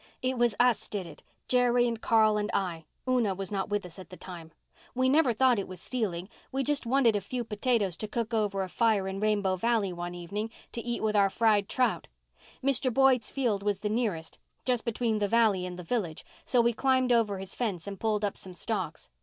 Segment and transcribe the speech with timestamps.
[0.23, 2.85] It was us did it—Jerry and Carl and I.
[3.07, 4.51] Una was not with us at the time.
[4.95, 6.27] We never thought it was stealing.
[6.51, 10.15] We just wanted a few potatoes to cook over a fire in Rainbow Valley one
[10.15, 12.07] evening to eat with our fried trout.
[12.63, 12.91] Mr.
[12.91, 17.11] Boyd's field was the nearest, just between the valley and the village, so we climbed
[17.11, 19.07] over his fence and pulled up some stalks.